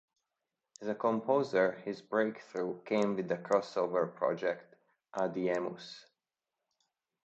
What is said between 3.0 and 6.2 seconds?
with the crossover project "Adiemus".